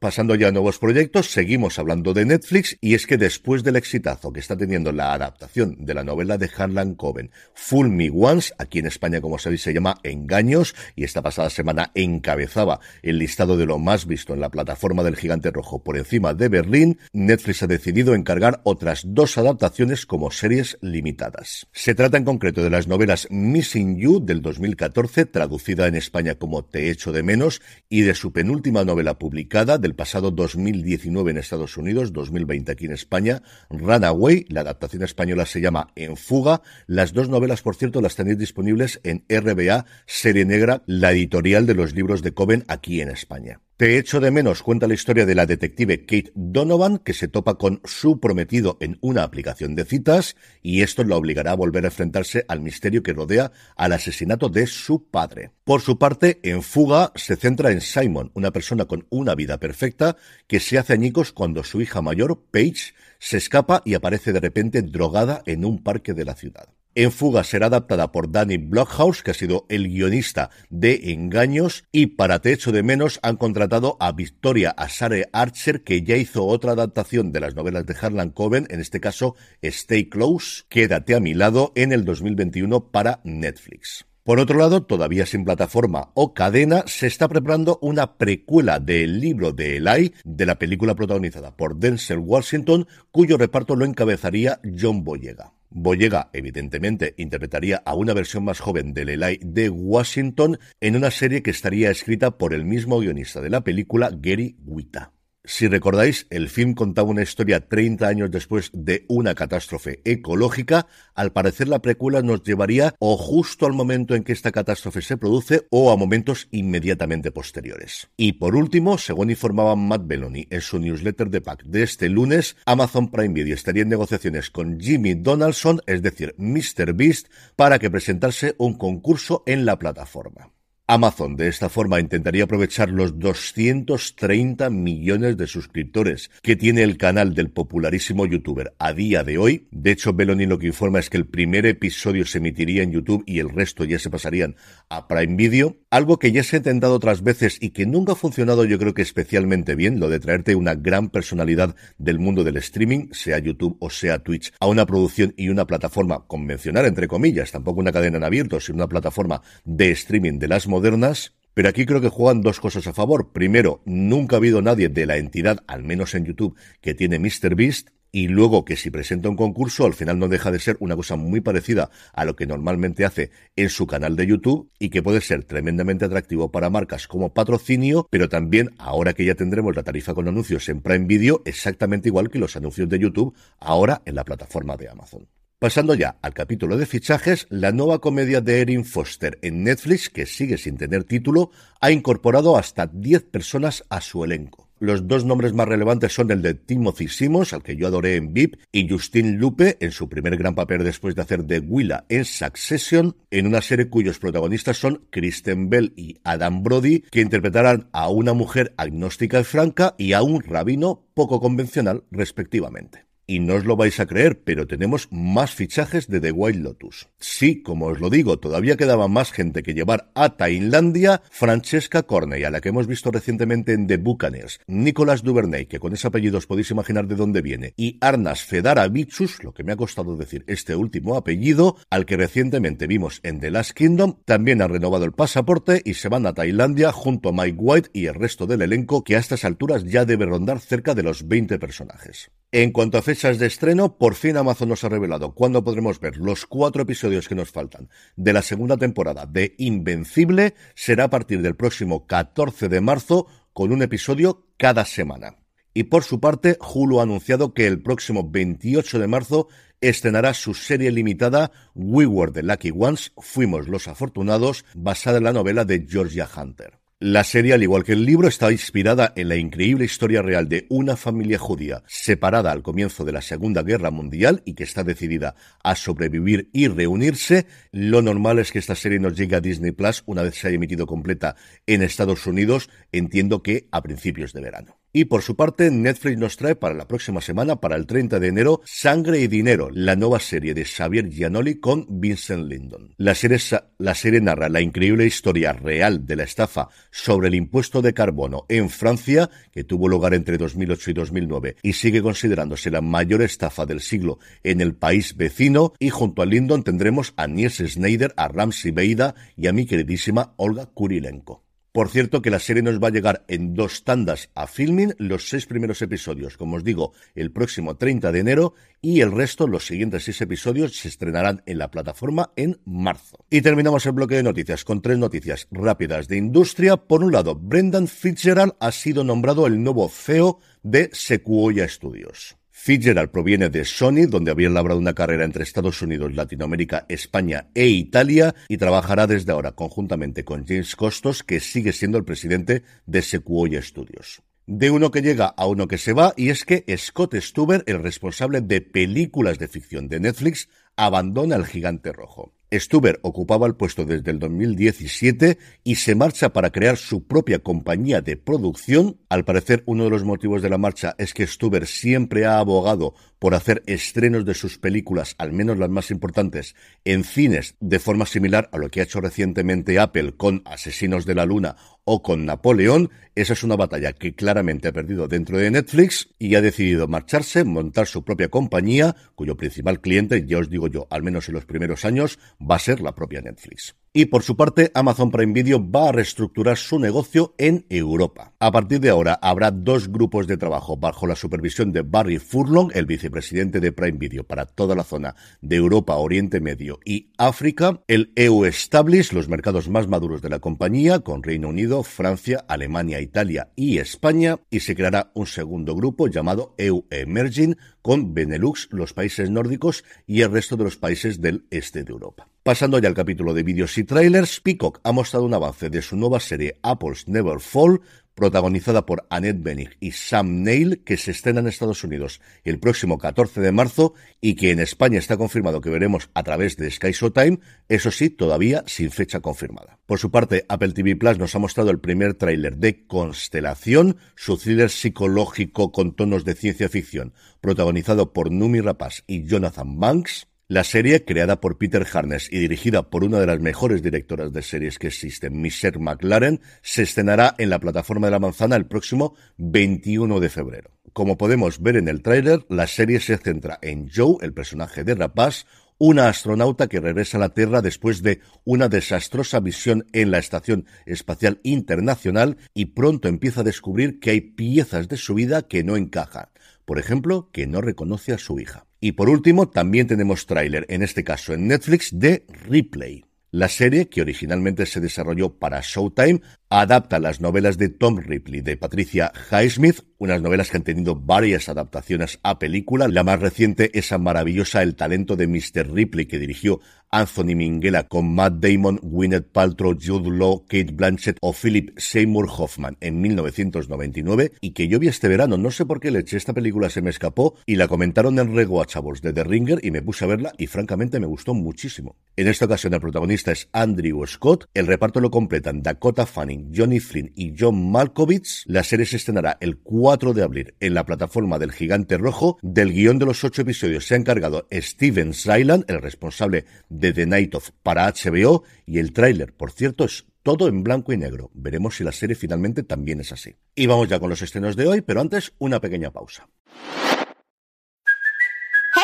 Pasando 0.00 0.34
ya 0.34 0.48
a 0.48 0.50
nuevos 0.50 0.78
proyectos, 0.78 1.30
seguimos 1.30 1.78
hablando 1.78 2.14
de 2.14 2.24
Netflix 2.24 2.74
y 2.80 2.94
es 2.94 3.06
que 3.06 3.18
después 3.18 3.62
del 3.62 3.76
exitazo 3.76 4.32
que 4.32 4.40
está 4.40 4.56
teniendo 4.56 4.92
la 4.92 5.12
adaptación 5.12 5.76
de 5.78 5.92
la 5.92 6.04
novela 6.04 6.38
de 6.38 6.48
Harlan 6.56 6.94
Coben, 6.94 7.30
Full 7.52 7.88
Me 7.88 8.10
Once, 8.10 8.54
aquí 8.56 8.78
en 8.78 8.86
España 8.86 9.20
como 9.20 9.38
sabéis 9.38 9.60
se 9.60 9.74
llama 9.74 9.98
Engaños 10.02 10.74
y 10.96 11.04
esta 11.04 11.20
pasada 11.20 11.50
semana 11.50 11.90
encabezaba 11.94 12.80
el 13.02 13.18
listado 13.18 13.58
de 13.58 13.66
lo 13.66 13.78
más 13.78 14.06
visto 14.06 14.32
en 14.32 14.40
la 14.40 14.48
plataforma 14.48 15.02
del 15.02 15.16
gigante 15.16 15.50
rojo 15.50 15.84
por 15.84 15.98
encima 15.98 16.32
de 16.32 16.48
Berlín, 16.48 16.98
Netflix 17.12 17.62
ha 17.62 17.66
decidido 17.66 18.14
encargar 18.14 18.62
otras 18.64 19.02
dos 19.04 19.36
adaptaciones 19.36 20.06
como 20.06 20.30
series 20.30 20.78
limitadas. 20.80 21.66
Se 21.72 21.94
trata 21.94 22.16
en 22.16 22.24
concreto 22.24 22.62
de 22.62 22.70
las 22.70 22.88
novelas 22.88 23.28
Missing 23.28 23.98
You 23.98 24.24
del 24.24 24.40
2014, 24.40 25.26
traducida 25.26 25.88
en 25.88 25.94
España 25.94 26.36
como 26.36 26.64
Te 26.64 26.88
echo 26.88 27.12
de 27.12 27.22
menos, 27.22 27.60
y 27.90 28.00
de 28.00 28.14
su 28.14 28.32
penúltima 28.32 28.82
novela 28.82 29.18
publicada 29.18 29.76
pasado 29.94 30.30
2019 30.30 31.30
en 31.30 31.38
Estados 31.38 31.76
Unidos, 31.76 32.12
2020 32.12 32.72
aquí 32.72 32.86
en 32.86 32.92
España, 32.92 33.42
Runaway, 33.70 34.46
la 34.48 34.60
adaptación 34.60 35.02
española 35.02 35.46
se 35.46 35.60
llama 35.60 35.92
En 35.96 36.16
fuga. 36.16 36.62
Las 36.86 37.12
dos 37.12 37.28
novelas, 37.28 37.62
por 37.62 37.76
cierto, 37.76 38.00
las 38.00 38.16
tenéis 38.16 38.38
disponibles 38.38 39.00
en 39.04 39.24
RBA 39.28 39.86
Serie 40.06 40.44
Negra, 40.44 40.82
la 40.86 41.12
editorial 41.12 41.66
de 41.66 41.74
los 41.74 41.94
libros 41.94 42.22
de 42.22 42.32
Coven 42.32 42.64
aquí 42.68 43.00
en 43.00 43.10
España. 43.10 43.60
Te 43.80 43.96
echo 43.96 44.20
de 44.20 44.30
menos 44.30 44.62
cuenta 44.62 44.86
la 44.86 44.92
historia 44.92 45.24
de 45.24 45.34
la 45.34 45.46
detective 45.46 46.04
Kate 46.04 46.32
Donovan, 46.34 46.98
que 46.98 47.14
se 47.14 47.28
topa 47.28 47.54
con 47.54 47.80
su 47.86 48.20
prometido 48.20 48.76
en 48.82 48.98
una 49.00 49.22
aplicación 49.22 49.74
de 49.74 49.86
citas, 49.86 50.36
y 50.60 50.82
esto 50.82 51.02
la 51.02 51.16
obligará 51.16 51.52
a 51.52 51.56
volver 51.56 51.84
a 51.84 51.88
enfrentarse 51.88 52.44
al 52.46 52.60
misterio 52.60 53.02
que 53.02 53.14
rodea 53.14 53.52
al 53.76 53.94
asesinato 53.94 54.50
de 54.50 54.66
su 54.66 55.08
padre. 55.08 55.52
Por 55.64 55.80
su 55.80 55.96
parte, 55.98 56.40
en 56.42 56.62
fuga 56.62 57.10
se 57.14 57.36
centra 57.36 57.70
en 57.70 57.80
Simon, 57.80 58.30
una 58.34 58.50
persona 58.50 58.84
con 58.84 59.06
una 59.08 59.34
vida 59.34 59.58
perfecta, 59.58 60.18
que 60.46 60.60
se 60.60 60.76
hace 60.76 60.92
añicos 60.92 61.32
cuando 61.32 61.64
su 61.64 61.80
hija 61.80 62.02
mayor, 62.02 62.38
Paige, 62.50 62.92
se 63.18 63.38
escapa 63.38 63.80
y 63.86 63.94
aparece 63.94 64.34
de 64.34 64.40
repente 64.40 64.82
drogada 64.82 65.42
en 65.46 65.64
un 65.64 65.82
parque 65.82 66.12
de 66.12 66.26
la 66.26 66.34
ciudad. 66.34 66.68
En 66.96 67.12
Fuga 67.12 67.44
será 67.44 67.66
adaptada 67.66 68.10
por 68.10 68.32
Danny 68.32 68.56
Blockhouse, 68.56 69.22
que 69.22 69.30
ha 69.30 69.34
sido 69.34 69.64
el 69.68 69.88
guionista 69.88 70.50
de 70.70 71.12
Engaños, 71.12 71.84
y 71.92 72.06
para 72.08 72.40
Te 72.40 72.52
echo 72.52 72.72
de 72.72 72.82
menos 72.82 73.20
han 73.22 73.36
contratado 73.36 73.96
a 74.00 74.10
Victoria 74.10 74.70
Asare 74.70 75.28
Archer, 75.32 75.84
que 75.84 76.02
ya 76.02 76.16
hizo 76.16 76.44
otra 76.44 76.72
adaptación 76.72 77.30
de 77.30 77.38
las 77.40 77.54
novelas 77.54 77.86
de 77.86 77.94
Harlan 78.00 78.30
Coben, 78.30 78.66
en 78.70 78.80
este 78.80 78.98
caso 78.98 79.36
Stay 79.62 80.08
Close, 80.08 80.64
Quédate 80.68 81.14
a 81.14 81.20
mi 81.20 81.32
lado, 81.32 81.70
en 81.76 81.92
el 81.92 82.04
2021 82.04 82.90
para 82.90 83.20
Netflix. 83.22 84.06
Por 84.24 84.40
otro 84.40 84.58
lado, 84.58 84.82
todavía 84.82 85.26
sin 85.26 85.44
plataforma 85.44 86.10
o 86.14 86.34
cadena, 86.34 86.82
se 86.86 87.06
está 87.06 87.28
preparando 87.28 87.78
una 87.82 88.18
precuela 88.18 88.80
del 88.80 89.20
libro 89.20 89.52
de 89.52 89.76
Eli, 89.76 90.12
de 90.24 90.46
la 90.46 90.58
película 90.58 90.96
protagonizada 90.96 91.56
por 91.56 91.76
Denzel 91.76 92.18
Washington, 92.18 92.88
cuyo 93.12 93.38
reparto 93.38 93.76
lo 93.76 93.84
encabezaría 93.84 94.60
John 94.78 95.04
Boyega. 95.04 95.52
Boyega, 95.70 96.30
evidentemente, 96.32 97.14
interpretaría 97.16 97.82
a 97.84 97.94
una 97.94 98.12
versión 98.12 98.44
más 98.44 98.60
joven 98.60 98.92
del 98.92 99.08
Eli 99.08 99.38
de 99.42 99.70
Washington 99.70 100.58
en 100.80 100.96
una 100.96 101.10
serie 101.10 101.42
que 101.42 101.50
estaría 101.50 101.90
escrita 101.90 102.36
por 102.36 102.54
el 102.54 102.64
mismo 102.64 102.98
guionista 102.98 103.40
de 103.40 103.50
la 103.50 103.62
película, 103.62 104.10
Gary 104.12 104.56
Wita. 104.64 105.12
Si 105.44 105.68
recordáis, 105.68 106.26
el 106.28 106.50
film 106.50 106.74
contaba 106.74 107.08
una 107.08 107.22
historia 107.22 107.66
30 107.66 108.06
años 108.06 108.30
después 108.30 108.70
de 108.74 109.06
una 109.08 109.34
catástrofe 109.34 110.02
ecológica. 110.04 110.86
Al 111.14 111.32
parecer 111.32 111.66
la 111.66 111.80
precuela 111.80 112.20
nos 112.20 112.42
llevaría 112.42 112.94
o 112.98 113.16
justo 113.16 113.64
al 113.64 113.72
momento 113.72 114.14
en 114.14 114.22
que 114.22 114.34
esta 114.34 114.52
catástrofe 114.52 115.00
se 115.00 115.16
produce 115.16 115.66
o 115.70 115.90
a 115.90 115.96
momentos 115.96 116.46
inmediatamente 116.50 117.32
posteriores. 117.32 118.10
Y 118.18 118.32
por 118.32 118.54
último, 118.54 118.98
según 118.98 119.30
informaba 119.30 119.76
Matt 119.76 120.06
Belloni 120.06 120.46
en 120.50 120.60
su 120.60 120.78
newsletter 120.78 121.30
de 121.30 121.40
pack 121.40 121.64
de 121.64 121.84
este 121.84 122.10
lunes, 122.10 122.56
Amazon 122.66 123.10
Prime 123.10 123.32
Video 123.32 123.54
estaría 123.54 123.82
en 123.82 123.88
negociaciones 123.88 124.50
con 124.50 124.78
Jimmy 124.78 125.14
Donaldson, 125.14 125.80
es 125.86 126.02
decir, 126.02 126.34
Mr. 126.36 126.92
Beast, 126.92 127.28
para 127.56 127.78
que 127.78 127.90
presentase 127.90 128.54
un 128.58 128.76
concurso 128.76 129.42
en 129.46 129.64
la 129.64 129.78
plataforma. 129.78 130.52
Amazon 130.90 131.36
de 131.36 131.46
esta 131.46 131.68
forma 131.68 132.00
intentaría 132.00 132.42
aprovechar 132.42 132.90
los 132.90 133.20
230 133.20 134.70
millones 134.70 135.36
de 135.36 135.46
suscriptores 135.46 136.32
que 136.42 136.56
tiene 136.56 136.82
el 136.82 136.96
canal 136.96 137.32
del 137.32 137.48
popularísimo 137.48 138.26
youtuber 138.26 138.74
a 138.80 138.92
día 138.92 139.22
de 139.22 139.38
hoy. 139.38 139.68
De 139.70 139.92
hecho, 139.92 140.14
Beloni 140.14 140.46
lo 140.46 140.58
que 140.58 140.66
informa 140.66 140.98
es 140.98 141.08
que 141.08 141.16
el 141.16 141.28
primer 141.28 141.64
episodio 141.66 142.26
se 142.26 142.38
emitiría 142.38 142.82
en 142.82 142.90
YouTube 142.90 143.22
y 143.24 143.38
el 143.38 143.50
resto 143.50 143.84
ya 143.84 144.00
se 144.00 144.10
pasarían 144.10 144.56
a 144.88 145.06
Prime 145.06 145.36
Video. 145.36 145.79
Algo 145.92 146.20
que 146.20 146.30
ya 146.30 146.44
se 146.44 146.54
ha 146.54 146.58
intentado 146.58 146.94
otras 146.94 147.24
veces 147.24 147.58
y 147.60 147.70
que 147.70 147.84
nunca 147.84 148.12
ha 148.12 148.14
funcionado 148.14 148.64
yo 148.64 148.78
creo 148.78 148.94
que 148.94 149.02
especialmente 149.02 149.74
bien, 149.74 149.98
lo 149.98 150.08
de 150.08 150.20
traerte 150.20 150.54
una 150.54 150.76
gran 150.76 151.08
personalidad 151.08 151.74
del 151.98 152.20
mundo 152.20 152.44
del 152.44 152.58
streaming, 152.58 153.08
sea 153.10 153.40
YouTube 153.40 153.76
o 153.80 153.90
sea 153.90 154.20
Twitch, 154.20 154.52
a 154.60 154.68
una 154.68 154.86
producción 154.86 155.34
y 155.36 155.48
una 155.48 155.66
plataforma 155.66 156.28
convencional, 156.28 156.86
entre 156.86 157.08
comillas, 157.08 157.50
tampoco 157.50 157.80
una 157.80 157.90
cadena 157.90 158.18
en 158.18 158.24
abierto, 158.24 158.60
sino 158.60 158.76
una 158.76 158.86
plataforma 158.86 159.42
de 159.64 159.90
streaming 159.90 160.38
de 160.38 160.46
las 160.46 160.68
modernas, 160.68 161.34
pero 161.54 161.68
aquí 161.68 161.84
creo 161.84 162.00
que 162.00 162.08
juegan 162.08 162.40
dos 162.40 162.60
cosas 162.60 162.86
a 162.86 162.92
favor. 162.92 163.32
Primero, 163.32 163.82
nunca 163.84 164.36
ha 164.36 164.38
habido 164.38 164.62
nadie 164.62 164.90
de 164.90 165.06
la 165.06 165.16
entidad, 165.16 165.64
al 165.66 165.82
menos 165.82 166.14
en 166.14 166.24
YouTube, 166.24 166.56
que 166.80 166.94
tiene 166.94 167.18
MrBeast. 167.18 167.88
Y 168.12 168.28
luego 168.28 168.64
que 168.64 168.76
si 168.76 168.90
presenta 168.90 169.28
un 169.28 169.36
concurso, 169.36 169.86
al 169.86 169.94
final 169.94 170.18
no 170.18 170.28
deja 170.28 170.50
de 170.50 170.58
ser 170.58 170.76
una 170.80 170.96
cosa 170.96 171.16
muy 171.16 171.40
parecida 171.40 171.90
a 172.12 172.24
lo 172.24 172.34
que 172.34 172.46
normalmente 172.46 173.04
hace 173.04 173.30
en 173.56 173.68
su 173.68 173.86
canal 173.86 174.16
de 174.16 174.26
YouTube 174.26 174.70
y 174.78 174.90
que 174.90 175.02
puede 175.02 175.20
ser 175.20 175.44
tremendamente 175.44 176.04
atractivo 176.04 176.50
para 176.50 176.70
marcas 176.70 177.06
como 177.06 177.32
patrocinio, 177.32 178.08
pero 178.10 178.28
también 178.28 178.70
ahora 178.78 179.12
que 179.12 179.24
ya 179.24 179.34
tendremos 179.34 179.76
la 179.76 179.82
tarifa 179.82 180.14
con 180.14 180.26
anuncios 180.26 180.68
en 180.68 180.80
Prime 180.80 181.06
Video, 181.06 181.42
exactamente 181.44 182.08
igual 182.08 182.30
que 182.30 182.38
los 182.38 182.56
anuncios 182.56 182.88
de 182.88 182.98
YouTube 182.98 183.34
ahora 183.58 184.02
en 184.04 184.16
la 184.16 184.24
plataforma 184.24 184.76
de 184.76 184.88
Amazon. 184.88 185.28
Pasando 185.60 185.94
ya 185.94 186.16
al 186.22 186.32
capítulo 186.32 186.78
de 186.78 186.86
fichajes, 186.86 187.46
la 187.50 187.70
nueva 187.70 188.00
comedia 188.00 188.40
de 188.40 188.62
Erin 188.62 188.86
Foster 188.86 189.38
en 189.42 189.62
Netflix, 189.62 190.08
que 190.08 190.24
sigue 190.24 190.56
sin 190.56 190.78
tener 190.78 191.04
título, 191.04 191.50
ha 191.82 191.90
incorporado 191.90 192.56
hasta 192.56 192.86
10 192.86 193.24
personas 193.24 193.84
a 193.90 194.00
su 194.00 194.24
elenco. 194.24 194.69
Los 194.82 195.06
dos 195.06 195.26
nombres 195.26 195.52
más 195.52 195.68
relevantes 195.68 196.14
son 196.14 196.30
el 196.30 196.40
de 196.40 196.54
Timothy 196.54 197.06
Simons, 197.08 197.52
al 197.52 197.62
que 197.62 197.76
yo 197.76 197.86
adoré 197.86 198.16
en 198.16 198.32
VIP, 198.32 198.56
y 198.72 198.88
Justin 198.88 199.36
Lupe, 199.36 199.76
en 199.78 199.92
su 199.92 200.08
primer 200.08 200.38
gran 200.38 200.54
papel 200.54 200.82
después 200.82 201.14
de 201.14 201.20
hacer 201.20 201.44
de 201.44 201.58
Willa 201.58 202.06
en 202.08 202.24
Succession, 202.24 203.14
en 203.30 203.46
una 203.46 203.60
serie 203.60 203.90
cuyos 203.90 204.18
protagonistas 204.18 204.78
son 204.78 205.04
Kristen 205.10 205.68
Bell 205.68 205.92
y 205.96 206.16
Adam 206.24 206.62
Brody, 206.62 207.00
que 207.10 207.20
interpretarán 207.20 207.90
a 207.92 208.08
una 208.08 208.32
mujer 208.32 208.72
agnóstica 208.78 209.40
y 209.40 209.44
franca 209.44 209.94
y 209.98 210.14
a 210.14 210.22
un 210.22 210.40
rabino 210.42 211.04
poco 211.12 211.42
convencional, 211.42 212.04
respectivamente 212.10 213.09
y 213.30 213.38
no 213.38 213.54
os 213.54 213.64
lo 213.64 213.76
vais 213.76 214.00
a 214.00 214.06
creer, 214.06 214.42
pero 214.42 214.66
tenemos 214.66 215.06
más 215.12 215.54
fichajes 215.54 216.08
de 216.08 216.18
The 216.18 216.32
Wild 216.32 216.64
Lotus. 216.64 217.06
Sí, 217.20 217.62
como 217.62 217.86
os 217.86 218.00
lo 218.00 218.10
digo, 218.10 218.40
todavía 218.40 218.76
quedaba 218.76 219.06
más 219.06 219.30
gente 219.30 219.62
que 219.62 219.72
llevar 219.72 220.10
a 220.16 220.36
Tailandia, 220.36 221.22
Francesca 221.30 222.02
Corney, 222.02 222.42
a 222.42 222.50
la 222.50 222.60
que 222.60 222.70
hemos 222.70 222.88
visto 222.88 223.12
recientemente 223.12 223.72
en 223.72 223.86
The 223.86 223.98
Buccaneers, 223.98 224.58
Nicolas 224.66 225.22
Duvernay, 225.22 225.66
que 225.66 225.78
con 225.78 225.92
ese 225.92 226.08
apellido 226.08 226.38
os 226.38 226.48
podéis 226.48 226.72
imaginar 226.72 227.06
de 227.06 227.14
dónde 227.14 227.40
viene, 227.40 227.72
y 227.76 227.98
Arnas 228.00 228.42
Fedaravichus, 228.42 229.44
lo 229.44 229.54
que 229.54 229.62
me 229.62 229.70
ha 229.70 229.76
costado 229.76 230.16
decir 230.16 230.42
este 230.48 230.74
último 230.74 231.16
apellido, 231.16 231.76
al 231.88 232.06
que 232.06 232.16
recientemente 232.16 232.88
vimos 232.88 233.20
en 233.22 233.38
The 233.38 233.52
Last 233.52 233.76
Kingdom, 233.76 234.16
también 234.24 234.60
ha 234.60 234.66
renovado 234.66 235.04
el 235.04 235.12
pasaporte 235.12 235.82
y 235.84 235.94
se 235.94 236.08
van 236.08 236.26
a 236.26 236.34
Tailandia 236.34 236.90
junto 236.90 237.28
a 237.28 237.32
Mike 237.32 237.58
White 237.60 237.90
y 237.92 238.06
el 238.06 238.14
resto 238.14 238.48
del 238.48 238.62
elenco, 238.62 239.04
que 239.04 239.14
a 239.14 239.20
estas 239.20 239.44
alturas 239.44 239.84
ya 239.84 240.04
debe 240.04 240.26
rondar 240.26 240.58
cerca 240.58 240.96
de 240.96 241.04
los 241.04 241.28
20 241.28 241.60
personajes. 241.60 242.32
En 242.52 242.72
cuanto 242.72 242.98
a 242.98 243.02
fechas 243.02 243.38
de 243.38 243.46
estreno, 243.46 243.96
por 243.96 244.16
fin 244.16 244.36
Amazon 244.36 244.70
nos 244.70 244.82
ha 244.82 244.88
revelado 244.88 245.36
cuándo 245.36 245.62
podremos 245.62 246.00
ver 246.00 246.16
los 246.16 246.46
cuatro 246.46 246.82
episodios 246.82 247.28
que 247.28 247.36
nos 247.36 247.52
faltan 247.52 247.88
de 248.16 248.32
la 248.32 248.42
segunda 248.42 248.76
temporada 248.76 249.24
de 249.24 249.54
Invencible. 249.58 250.54
Será 250.74 251.04
a 251.04 251.10
partir 251.10 251.42
del 251.42 251.54
próximo 251.54 252.08
14 252.08 252.68
de 252.68 252.80
marzo 252.80 253.28
con 253.52 253.70
un 253.70 253.82
episodio 253.82 254.48
cada 254.56 254.84
semana. 254.84 255.36
Y 255.74 255.84
por 255.84 256.02
su 256.02 256.18
parte, 256.18 256.58
Hulu 256.60 256.98
ha 256.98 257.04
anunciado 257.04 257.54
que 257.54 257.68
el 257.68 257.82
próximo 257.82 258.28
28 258.28 258.98
de 258.98 259.06
marzo 259.06 259.46
estrenará 259.80 260.34
su 260.34 260.52
serie 260.54 260.90
limitada 260.90 261.52
We 261.76 262.06
Were 262.06 262.32
the 262.32 262.42
Lucky 262.42 262.72
Ones, 262.76 263.12
Fuimos 263.18 263.68
los 263.68 263.86
Afortunados, 263.86 264.64
basada 264.74 265.18
en 265.18 265.24
la 265.24 265.32
novela 265.32 265.64
de 265.64 265.86
Georgia 265.88 266.28
Hunter. 266.36 266.79
La 267.02 267.24
serie, 267.24 267.54
al 267.54 267.62
igual 267.62 267.82
que 267.82 267.94
el 267.94 268.04
libro, 268.04 268.28
está 268.28 268.52
inspirada 268.52 269.14
en 269.16 269.30
la 269.30 269.36
increíble 269.36 269.86
historia 269.86 270.20
real 270.20 270.50
de 270.50 270.66
una 270.68 270.98
familia 270.98 271.38
judía 271.38 271.82
separada 271.86 272.52
al 272.52 272.62
comienzo 272.62 273.06
de 273.06 273.12
la 273.12 273.22
Segunda 273.22 273.62
Guerra 273.62 273.90
Mundial 273.90 274.42
y 274.44 274.52
que 274.52 274.64
está 274.64 274.84
decidida 274.84 275.34
a 275.64 275.76
sobrevivir 275.76 276.50
y 276.52 276.68
reunirse. 276.68 277.46
Lo 277.72 278.02
normal 278.02 278.38
es 278.38 278.52
que 278.52 278.58
esta 278.58 278.74
serie 278.74 278.98
nos 278.98 279.16
llegue 279.16 279.34
a 279.34 279.40
Disney 279.40 279.70
Plus 279.70 280.02
una 280.04 280.20
vez 280.20 280.34
se 280.34 280.48
haya 280.48 280.56
emitido 280.56 280.84
completa 280.84 281.36
en 281.66 281.82
Estados 281.82 282.26
Unidos, 282.26 282.68
entiendo 282.92 283.42
que 283.42 283.66
a 283.72 283.80
principios 283.80 284.34
de 284.34 284.42
verano. 284.42 284.78
Y 284.92 285.04
por 285.04 285.22
su 285.22 285.36
parte, 285.36 285.70
Netflix 285.70 286.18
nos 286.18 286.36
trae 286.36 286.56
para 286.56 286.74
la 286.74 286.88
próxima 286.88 287.20
semana, 287.20 287.60
para 287.60 287.76
el 287.76 287.86
30 287.86 288.18
de 288.18 288.26
enero, 288.26 288.60
Sangre 288.64 289.20
y 289.20 289.28
Dinero, 289.28 289.68
la 289.72 289.94
nueva 289.94 290.18
serie 290.18 290.52
de 290.52 290.64
Xavier 290.64 291.08
Giannoli 291.08 291.60
con 291.60 291.86
Vincent 291.88 292.50
Lindon. 292.50 292.94
La 292.96 293.14
serie, 293.14 294.20
narra 294.20 294.48
la 294.48 294.60
increíble 294.60 295.06
historia 295.06 295.52
real 295.52 296.06
de 296.06 296.16
la 296.16 296.24
estafa 296.24 296.70
sobre 296.90 297.28
el 297.28 297.36
impuesto 297.36 297.82
de 297.82 297.94
carbono 297.94 298.46
en 298.48 298.68
Francia, 298.68 299.30
que 299.52 299.62
tuvo 299.62 299.86
lugar 299.86 300.12
entre 300.12 300.38
2008 300.38 300.90
y 300.90 300.94
2009 300.94 301.56
y 301.62 301.74
sigue 301.74 302.02
considerándose 302.02 302.68
la 302.70 302.80
mayor 302.80 303.22
estafa 303.22 303.66
del 303.66 303.80
siglo 303.80 304.18
en 304.42 304.60
el 304.60 304.74
país 304.74 305.16
vecino. 305.16 305.72
Y 305.78 305.90
junto 305.90 306.22
a 306.22 306.26
Lindon 306.26 306.64
tendremos 306.64 307.14
a 307.16 307.28
Niels 307.28 307.62
Schneider, 307.64 308.12
a 308.16 308.26
Ramsey 308.26 308.72
Beida 308.72 309.14
y 309.36 309.46
a 309.46 309.52
mi 309.52 309.66
queridísima 309.66 310.34
Olga 310.36 310.66
Kurilenko. 310.66 311.49
Por 311.72 311.88
cierto 311.88 312.20
que 312.20 312.30
la 312.30 312.40
serie 312.40 312.64
nos 312.64 312.82
va 312.82 312.88
a 312.88 312.90
llegar 312.90 313.24
en 313.28 313.54
dos 313.54 313.84
tandas 313.84 314.28
a 314.34 314.48
filming, 314.48 314.92
los 314.98 315.28
seis 315.28 315.46
primeros 315.46 315.80
episodios, 315.82 316.36
como 316.36 316.56
os 316.56 316.64
digo, 316.64 316.92
el 317.14 317.30
próximo 317.30 317.76
30 317.76 318.10
de 318.10 318.18
enero 318.18 318.54
y 318.82 319.02
el 319.02 319.12
resto, 319.12 319.46
los 319.46 319.66
siguientes 319.66 320.02
seis 320.02 320.20
episodios, 320.20 320.76
se 320.76 320.88
estrenarán 320.88 321.44
en 321.46 321.58
la 321.58 321.70
plataforma 321.70 322.32
en 322.34 322.60
marzo. 322.64 323.24
Y 323.30 323.42
terminamos 323.42 323.86
el 323.86 323.92
bloque 323.92 324.16
de 324.16 324.24
noticias 324.24 324.64
con 324.64 324.82
tres 324.82 324.98
noticias 324.98 325.46
rápidas 325.52 326.08
de 326.08 326.16
industria. 326.16 326.76
Por 326.76 327.04
un 327.04 327.12
lado, 327.12 327.36
Brendan 327.36 327.86
Fitzgerald 327.86 328.54
ha 328.58 328.72
sido 328.72 329.04
nombrado 329.04 329.46
el 329.46 329.62
nuevo 329.62 329.88
CEO 329.88 330.40
de 330.64 330.90
Sequoia 330.92 331.68
Studios. 331.68 332.39
Fitzgerald 332.62 333.10
proviene 333.10 333.48
de 333.48 333.64
Sony, 333.64 334.04
donde 334.06 334.30
había 334.30 334.50
labrado 334.50 334.78
una 334.78 334.92
carrera 334.92 335.24
entre 335.24 335.44
Estados 335.44 335.80
Unidos, 335.80 336.14
Latinoamérica, 336.14 336.84
España 336.90 337.48
e 337.54 337.68
Italia, 337.68 338.34
y 338.48 338.58
trabajará 338.58 339.06
desde 339.06 339.32
ahora 339.32 339.52
conjuntamente 339.52 340.26
con 340.26 340.46
James 340.46 340.76
Costos, 340.76 341.22
que 341.22 341.40
sigue 341.40 341.72
siendo 341.72 341.96
el 341.96 342.04
presidente 342.04 342.62
de 342.84 343.00
Sequoia 343.00 343.62
Studios. 343.62 344.20
De 344.46 344.70
uno 344.70 344.90
que 344.90 345.00
llega 345.00 345.24
a 345.24 345.46
uno 345.46 345.68
que 345.68 345.78
se 345.78 345.94
va, 345.94 346.12
y 346.18 346.28
es 346.28 346.44
que 346.44 346.66
Scott 346.76 347.14
Stuber, 347.14 347.64
el 347.66 347.82
responsable 347.82 348.42
de 348.42 348.60
películas 348.60 349.38
de 349.38 349.48
ficción 349.48 349.88
de 349.88 350.00
Netflix, 350.00 350.50
abandona 350.76 351.36
el 351.36 351.46
gigante 351.46 351.94
rojo. 351.94 352.34
Stuber 352.52 352.98
ocupaba 353.02 353.46
el 353.46 353.54
puesto 353.54 353.84
desde 353.84 354.10
el 354.10 354.18
2017 354.18 355.38
y 355.62 355.76
se 355.76 355.94
marcha 355.94 356.32
para 356.32 356.50
crear 356.50 356.76
su 356.76 357.06
propia 357.06 357.38
compañía 357.38 358.00
de 358.00 358.16
producción. 358.16 358.98
Al 359.08 359.24
parecer, 359.24 359.62
uno 359.66 359.84
de 359.84 359.90
los 359.90 360.04
motivos 360.04 360.42
de 360.42 360.50
la 360.50 360.58
marcha 360.58 360.94
es 360.98 361.14
que 361.14 361.26
Stuber 361.26 361.66
siempre 361.66 362.26
ha 362.26 362.38
abogado 362.38 362.94
por 363.18 363.34
hacer 363.34 363.62
estrenos 363.66 364.24
de 364.24 364.34
sus 364.34 364.58
películas, 364.58 365.14
al 365.18 365.32
menos 365.32 365.58
las 365.58 365.68
más 365.68 365.90
importantes, 365.90 366.56
en 366.84 367.04
cines, 367.04 367.54
de 367.60 367.78
forma 367.78 368.06
similar 368.06 368.48
a 368.52 368.58
lo 368.58 368.68
que 368.70 368.80
ha 368.80 368.84
hecho 368.84 369.00
recientemente 369.00 369.78
Apple 369.78 370.14
con 370.16 370.42
Asesinos 370.44 371.06
de 371.06 371.14
la 371.14 371.26
Luna 371.26 371.56
o 371.92 372.02
con 372.02 372.24
Napoleón. 372.24 372.88
Esa 373.16 373.32
es 373.32 373.42
una 373.42 373.56
batalla 373.56 373.92
que 373.92 374.14
claramente 374.14 374.68
ha 374.68 374.72
perdido 374.72 375.08
dentro 375.08 375.38
de 375.38 375.50
Netflix 375.50 376.08
y 376.20 376.36
ha 376.36 376.40
decidido 376.40 376.86
marcharse, 376.86 377.42
montar 377.42 377.88
su 377.88 378.04
propia 378.04 378.28
compañía, 378.28 378.94
cuyo 379.16 379.36
principal 379.36 379.80
cliente, 379.80 380.24
ya 380.24 380.38
os 380.38 380.48
digo 380.48 380.68
yo, 380.68 380.86
al 380.88 381.02
menos 381.02 381.28
en 381.28 381.34
los 381.34 381.46
primeros 381.46 381.84
años, 381.84 382.20
va 382.40 382.54
a 382.54 382.60
ser 382.60 382.80
la 382.80 382.94
propia 382.94 383.22
Netflix. 383.22 383.74
Y 383.92 384.04
por 384.04 384.22
su 384.22 384.36
parte, 384.36 384.70
Amazon 384.74 385.10
Prime 385.10 385.32
Video 385.32 385.68
va 385.68 385.88
a 385.88 385.92
reestructurar 385.92 386.56
su 386.56 386.78
negocio 386.78 387.34
en 387.38 387.66
Europa. 387.68 388.34
A 388.38 388.52
partir 388.52 388.78
de 388.78 388.88
ahora 388.88 389.14
habrá 389.14 389.50
dos 389.50 389.90
grupos 389.90 390.28
de 390.28 390.36
trabajo 390.36 390.76
bajo 390.76 391.08
la 391.08 391.16
supervisión 391.16 391.72
de 391.72 391.82
Barry 391.82 392.18
Furlong, 392.20 392.70
el 392.72 392.86
vicepresidente 392.86 393.58
de 393.58 393.72
Prime 393.72 393.98
Video 393.98 394.22
para 394.22 394.46
toda 394.46 394.76
la 394.76 394.84
zona 394.84 395.16
de 395.40 395.56
Europa, 395.56 395.96
Oriente 395.96 396.38
Medio 396.38 396.78
y 396.84 397.10
África, 397.18 397.82
el 397.88 398.12
EU 398.14 398.44
Establish, 398.44 399.12
los 399.12 399.28
mercados 399.28 399.68
más 399.68 399.88
maduros 399.88 400.22
de 400.22 400.28
la 400.28 400.38
compañía, 400.38 401.00
con 401.00 401.24
Reino 401.24 401.48
Unido, 401.48 401.82
Francia, 401.82 402.44
Alemania, 402.46 403.00
Italia 403.00 403.50
y 403.56 403.78
España, 403.78 404.38
y 404.50 404.60
se 404.60 404.76
creará 404.76 405.10
un 405.14 405.26
segundo 405.26 405.74
grupo 405.74 406.06
llamado 406.06 406.54
EU 406.58 406.86
Emerging, 406.90 407.56
con 407.82 408.14
Benelux, 408.14 408.68
los 408.70 408.92
países 408.92 409.30
nórdicos 409.30 409.82
y 410.06 410.20
el 410.20 410.30
resto 410.30 410.56
de 410.56 410.62
los 410.62 410.76
países 410.76 411.20
del 411.20 411.48
este 411.50 411.82
de 411.82 411.90
Europa. 411.90 412.29
Pasando 412.42 412.78
ya 412.78 412.88
al 412.88 412.94
capítulo 412.94 413.34
de 413.34 413.42
vídeos 413.42 413.76
y 413.76 413.84
trailers, 413.84 414.40
Peacock 414.40 414.80
ha 414.82 414.92
mostrado 414.92 415.26
un 415.26 415.34
avance 415.34 415.68
de 415.68 415.82
su 415.82 415.94
nueva 415.94 416.20
serie 416.20 416.58
Apples 416.62 417.06
Never 417.06 417.38
Fall, 417.38 417.82
protagonizada 418.14 418.86
por 418.86 419.06
Annette 419.10 419.42
Bening 419.42 419.68
y 419.78 419.92
Sam 419.92 420.42
Neill, 420.42 420.82
que 420.82 420.96
se 420.96 421.10
estrena 421.10 421.40
en 421.40 421.48
Estados 421.48 421.84
Unidos 421.84 422.22
el 422.44 422.58
próximo 422.58 422.96
14 422.96 423.42
de 423.42 423.52
marzo 423.52 423.92
y 424.22 424.36
que 424.36 424.52
en 424.52 424.58
España 424.60 424.98
está 424.98 425.18
confirmado 425.18 425.60
que 425.60 425.68
veremos 425.68 426.08
a 426.14 426.22
través 426.22 426.56
de 426.56 426.70
Sky 426.70 426.92
Showtime, 426.92 427.40
eso 427.68 427.90
sí, 427.90 428.08
todavía 428.08 428.64
sin 428.66 428.90
fecha 428.90 429.20
confirmada. 429.20 429.78
Por 429.84 429.98
su 429.98 430.10
parte, 430.10 430.46
Apple 430.48 430.72
TV 430.72 430.96
Plus 430.96 431.18
nos 431.18 431.34
ha 431.34 431.38
mostrado 431.38 431.70
el 431.70 431.78
primer 431.78 432.14
tráiler 432.14 432.56
de 432.56 432.86
Constelación, 432.86 433.98
su 434.16 434.38
thriller 434.38 434.70
psicológico 434.70 435.72
con 435.72 435.94
tonos 435.94 436.24
de 436.24 436.34
ciencia 436.34 436.70
ficción, 436.70 437.12
protagonizado 437.42 438.14
por 438.14 438.30
Numi 438.30 438.62
Rapaz 438.62 439.04
y 439.06 439.24
Jonathan 439.24 439.78
Banks, 439.78 440.29
la 440.50 440.64
serie, 440.64 441.04
creada 441.04 441.40
por 441.40 441.58
Peter 441.58 441.86
Harness 441.92 442.28
y 442.28 442.40
dirigida 442.40 442.90
por 442.90 443.04
una 443.04 443.20
de 443.20 443.26
las 443.26 443.38
mejores 443.38 443.84
directoras 443.84 444.32
de 444.32 444.42
series 444.42 444.80
que 444.80 444.88
existen, 444.88 445.40
Michelle 445.40 445.78
McLaren, 445.78 446.40
se 446.60 446.82
estrenará 446.82 447.36
en 447.38 447.50
la 447.50 447.60
plataforma 447.60 448.08
de 448.08 448.10
la 448.10 448.18
manzana 448.18 448.56
el 448.56 448.66
próximo 448.66 449.14
21 449.36 450.18
de 450.18 450.28
febrero. 450.28 450.72
Como 450.92 451.16
podemos 451.16 451.62
ver 451.62 451.76
en 451.76 451.86
el 451.86 452.02
tráiler, 452.02 452.44
la 452.48 452.66
serie 452.66 452.98
se 452.98 453.16
centra 453.16 453.60
en 453.62 453.88
Joe, 453.94 454.16
el 454.22 454.32
personaje 454.32 454.82
de 454.82 454.96
Rapaz, 454.96 455.46
una 455.78 456.08
astronauta 456.08 456.66
que 456.66 456.80
regresa 456.80 457.18
a 457.18 457.20
la 457.20 457.28
Tierra 457.28 457.62
después 457.62 458.02
de 458.02 458.18
una 458.42 458.68
desastrosa 458.68 459.38
visión 459.38 459.86
en 459.92 460.10
la 460.10 460.18
Estación 460.18 460.66
Espacial 460.84 461.38
Internacional 461.44 462.38
y 462.54 462.66
pronto 462.66 463.06
empieza 463.06 463.42
a 463.42 463.44
descubrir 463.44 464.00
que 464.00 464.10
hay 464.10 464.20
piezas 464.20 464.88
de 464.88 464.96
su 464.96 465.14
vida 465.14 465.42
que 465.42 465.62
no 465.62 465.76
encajan. 465.76 466.26
Por 466.64 466.80
ejemplo, 466.80 467.30
que 467.32 467.46
no 467.46 467.60
reconoce 467.60 468.12
a 468.12 468.18
su 468.18 468.40
hija. 468.40 468.66
Y 468.80 468.92
por 468.92 469.10
último, 469.10 469.48
también 469.48 469.86
tenemos 469.86 470.26
tráiler, 470.26 470.64
en 470.68 470.82
este 470.82 471.04
caso 471.04 471.34
en 471.34 471.46
Netflix, 471.46 471.90
de 471.92 472.24
Replay. 472.48 473.04
La 473.30 473.48
serie, 473.48 473.88
que 473.88 474.00
originalmente 474.00 474.66
se 474.66 474.80
desarrolló 474.80 475.38
para 475.38 475.60
Showtime, 475.62 476.20
adapta 476.50 476.98
las 476.98 477.20
novelas 477.20 477.58
de 477.58 477.68
Tom 477.68 477.98
Ripley 477.98 478.40
de 478.40 478.56
Patricia 478.56 479.12
Highsmith, 479.30 479.82
unas 479.98 480.20
novelas 480.20 480.50
que 480.50 480.56
han 480.56 480.64
tenido 480.64 480.96
varias 480.96 481.48
adaptaciones 481.48 482.18
a 482.24 482.40
película. 482.40 482.88
La 482.88 483.04
más 483.04 483.20
reciente, 483.20 483.70
esa 483.78 483.98
maravillosa 483.98 484.62
El 484.62 484.74
talento 484.74 485.14
de 485.14 485.28
Mr. 485.28 485.72
Ripley 485.72 486.06
que 486.06 486.18
dirigió 486.18 486.60
Anthony 486.90 487.36
Minghella 487.36 487.84
con 487.86 488.12
Matt 488.14 488.34
Damon, 488.40 488.80
Gwyneth 488.82 489.30
Paltrow, 489.30 489.76
Jude 489.80 490.10
Law, 490.10 490.44
Kate 490.48 490.72
Blanchett 490.72 491.18
o 491.20 491.32
Philip 491.32 491.78
Seymour 491.78 492.28
Hoffman 492.36 492.76
en 492.80 493.00
1999 493.00 494.32
y 494.40 494.50
que 494.52 494.66
yo 494.66 494.78
vi 494.80 494.88
este 494.88 495.06
verano. 495.06 495.36
No 495.36 495.50
sé 495.52 495.66
por 495.66 495.78
qué 495.78 495.90
le 495.90 496.00
eché 496.00 496.16
esta 496.16 496.32
película, 496.32 496.68
se 496.68 496.82
me 496.82 496.90
escapó 496.90 497.36
y 497.46 497.56
la 497.56 497.68
comentaron 497.68 498.18
en 498.18 498.34
Rewatchables 498.34 499.02
de 499.02 499.12
The 499.12 499.24
Ringer 499.24 499.60
y 499.62 499.70
me 499.70 499.82
puse 499.82 500.04
a 500.04 500.08
verla 500.08 500.32
y 500.36 500.48
francamente 500.48 500.98
me 500.98 501.06
gustó 501.06 501.32
muchísimo. 501.32 501.96
En 502.16 502.26
esta 502.26 502.46
ocasión 502.46 502.74
el 502.74 502.80
protagonista 502.80 503.30
es 503.30 503.48
Andrew 503.52 504.04
Scott, 504.06 504.46
el 504.52 504.66
reparto 504.66 505.00
lo 505.00 505.10
completan 505.10 505.62
Dakota 505.62 506.06
Fanning, 506.06 506.39
Johnny 506.54 506.80
Flynn 506.80 507.12
y 507.14 507.34
John 507.38 507.70
Malkovich. 507.70 508.44
La 508.46 508.62
serie 508.62 508.86
se 508.86 508.96
estrenará 508.96 509.38
el 509.40 509.58
4 509.58 510.12
de 510.12 510.22
abril 510.22 510.54
en 510.60 510.74
la 510.74 510.84
plataforma 510.84 511.38
del 511.38 511.52
Gigante 511.52 511.98
Rojo. 511.98 512.38
Del 512.42 512.72
guion 512.72 512.98
de 512.98 513.06
los 513.06 513.24
ocho 513.24 513.42
episodios 513.42 513.86
se 513.86 513.94
ha 513.94 513.98
encargado 513.98 514.46
Steven 514.50 515.14
Sailand, 515.14 515.64
el 515.68 515.80
responsable 515.80 516.44
de 516.68 516.92
The 516.92 517.06
Night 517.06 517.34
of 517.34 517.50
para 517.62 517.92
HBO, 517.92 518.44
y 518.66 518.78
el 518.78 518.92
tráiler, 518.92 519.32
por 519.32 519.52
cierto, 519.52 519.84
es 519.84 520.06
todo 520.22 520.48
en 520.48 520.62
blanco 520.62 520.92
y 520.92 520.96
negro. 520.96 521.30
Veremos 521.34 521.76
si 521.76 521.84
la 521.84 521.92
serie 521.92 522.16
finalmente 522.16 522.62
también 522.62 523.00
es 523.00 523.12
así. 523.12 523.36
Y 523.54 523.66
vamos 523.66 523.88
ya 523.88 523.98
con 523.98 524.10
los 524.10 524.22
estrenos 524.22 524.56
de 524.56 524.66
hoy, 524.66 524.80
pero 524.80 525.00
antes 525.00 525.32
una 525.38 525.60
pequeña 525.60 525.90
pausa. 525.90 526.28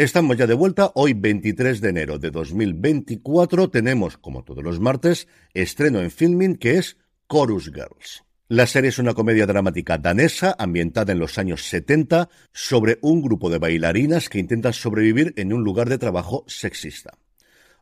Estamos 0.00 0.38
ya 0.38 0.46
de 0.46 0.54
vuelta. 0.54 0.92
Hoy, 0.94 1.12
23 1.12 1.82
de 1.82 1.90
enero 1.90 2.18
de 2.18 2.30
2024, 2.30 3.68
tenemos, 3.68 4.16
como 4.16 4.42
todos 4.44 4.64
los 4.64 4.80
martes, 4.80 5.28
estreno 5.52 6.00
en 6.00 6.10
filming 6.10 6.56
que 6.56 6.78
es 6.78 6.96
Chorus 7.30 7.66
Girls. 7.66 8.24
La 8.48 8.66
serie 8.66 8.88
es 8.88 8.98
una 8.98 9.12
comedia 9.12 9.44
dramática 9.44 9.98
danesa 9.98 10.56
ambientada 10.58 11.12
en 11.12 11.18
los 11.18 11.36
años 11.36 11.64
70 11.64 12.30
sobre 12.50 12.98
un 13.02 13.20
grupo 13.20 13.50
de 13.50 13.58
bailarinas 13.58 14.30
que 14.30 14.38
intentan 14.38 14.72
sobrevivir 14.72 15.34
en 15.36 15.52
un 15.52 15.64
lugar 15.64 15.90
de 15.90 15.98
trabajo 15.98 16.44
sexista. 16.46 17.18